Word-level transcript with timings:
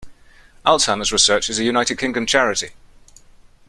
Alzheimer's 0.65 1.11
Research 1.11 1.47
is 1.47 1.59
a 1.59 1.63
United 1.63 1.99
Kingdom 1.99 2.25
charity. 2.25 2.69